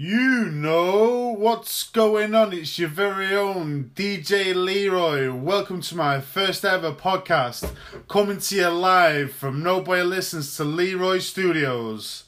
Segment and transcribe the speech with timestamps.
[0.00, 2.52] You know what's going on.
[2.52, 5.32] It's your very own DJ Leroy.
[5.32, 7.68] Welcome to my first ever podcast,
[8.08, 12.26] coming to you live from Nobody Listens to Leroy Studios.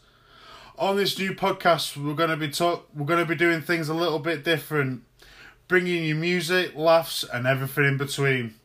[0.81, 2.89] On this new podcast, we're gonna be talk.
[2.93, 5.05] We're gonna be doing things a little bit different,
[5.69, 8.57] bringing you music, laughs, and everything in between.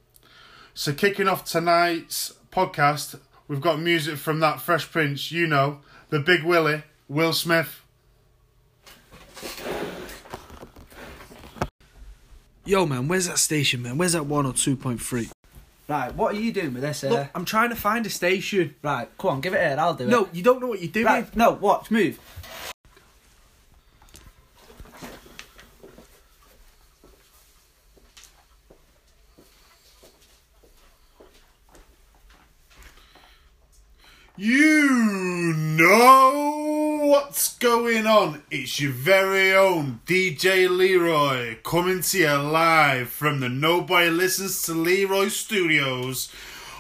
[0.74, 5.32] So, kicking off tonight's podcast, we've got music from that Fresh Prince.
[5.32, 7.85] You know, the Big Willie, Will Smith.
[12.68, 13.96] Yo, man, where's that station, man?
[13.96, 15.30] Where's that one or 2.3?
[15.88, 17.12] Right, what are you doing with this here?
[17.12, 17.28] Look, eh?
[17.36, 18.74] I'm trying to find a station.
[18.82, 20.10] Right, come on, give it here, I'll do it.
[20.10, 21.06] No, you don't know what you're doing.
[21.06, 22.20] Right, no, watch, move.
[34.38, 36.25] You know
[37.06, 38.42] what's going on.
[38.50, 44.74] It's your very own DJ Leroy coming to you live from the Nobody Listens to
[44.74, 46.32] Leroy studios.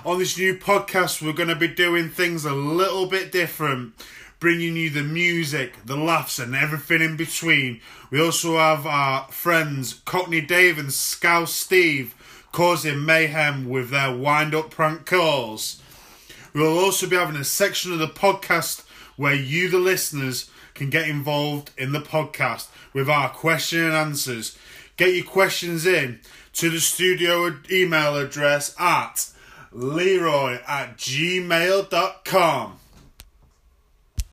[0.03, 3.93] On this new podcast, we're going to be doing things a little bit different,
[4.39, 7.79] bringing you the music, the laughs, and everything in between.
[8.09, 12.15] We also have our friends Cockney Dave and Scouse Steve
[12.51, 15.79] causing mayhem with their wind up prank calls.
[16.51, 18.85] We'll also be having a section of the podcast
[19.15, 24.57] where you, the listeners, can get involved in the podcast with our question and answers.
[24.97, 26.19] Get your questions in
[26.53, 29.29] to the studio email address at
[29.71, 32.79] leroy at gmail.com.